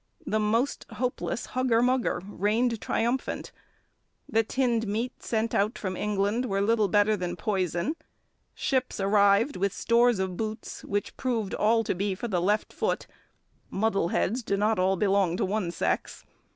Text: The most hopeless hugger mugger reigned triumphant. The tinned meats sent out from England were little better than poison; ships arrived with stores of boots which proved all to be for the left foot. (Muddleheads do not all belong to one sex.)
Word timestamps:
The 0.25 0.39
most 0.39 0.87
hopeless 0.89 1.45
hugger 1.45 1.79
mugger 1.83 2.23
reigned 2.25 2.81
triumphant. 2.81 3.51
The 4.27 4.41
tinned 4.41 4.87
meats 4.87 5.27
sent 5.27 5.53
out 5.53 5.77
from 5.77 5.95
England 5.95 6.47
were 6.47 6.59
little 6.59 6.87
better 6.87 7.15
than 7.15 7.35
poison; 7.35 7.95
ships 8.55 8.99
arrived 8.99 9.57
with 9.57 9.71
stores 9.73 10.17
of 10.17 10.37
boots 10.37 10.83
which 10.85 11.15
proved 11.17 11.53
all 11.53 11.83
to 11.83 11.93
be 11.93 12.15
for 12.15 12.27
the 12.27 12.41
left 12.41 12.73
foot. 12.73 13.05
(Muddleheads 13.71 14.41
do 14.43 14.57
not 14.57 14.79
all 14.79 14.95
belong 14.95 15.37
to 15.37 15.45
one 15.45 15.69
sex.) 15.69 16.25